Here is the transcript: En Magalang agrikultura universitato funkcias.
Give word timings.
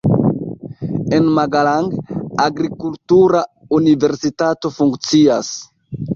En 1.17 1.25
Magalang 1.39 1.89
agrikultura 2.47 3.43
universitato 3.81 4.75
funkcias. 4.81 5.55